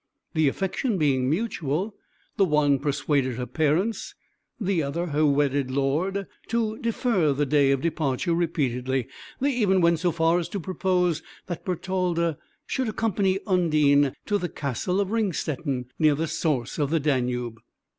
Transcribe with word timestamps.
The 0.33 0.47
affection 0.47 0.97
being 0.97 1.29
mutual, 1.29 1.93
the 2.35 2.43
one 2.43 2.79
persuaded 2.79 3.35
her 3.35 3.45
parents, 3.45 4.15
the 4.59 4.81
other 4.81 5.05
her 5.05 5.27
wedded 5.27 5.69
lord, 5.69 6.25
to 6.47 6.79
defer 6.79 7.33
the 7.33 7.45
day 7.45 7.69
of 7.69 7.81
departure 7.81 8.33
repeatedly; 8.33 9.07
they 9.39 9.51
even 9.51 9.79
went 9.79 9.99
so 9.99 10.09
far 10.11 10.39
as 10.39 10.49
to 10.49 10.59
propose 10.59 11.21
that 11.45 11.63
Bertalda 11.63 12.39
should 12.65 12.89
accompany 12.89 13.41
Undine 13.45 14.15
to 14.25 14.39
the 14.39 14.49
castle 14.49 14.99
of 14.99 15.09
Ringstetten, 15.11 15.91
near 15.99 16.15
the 16.15 16.25
source 16.25 16.79
of 16.79 16.89
the 16.89 16.99
Danube. 16.99 17.59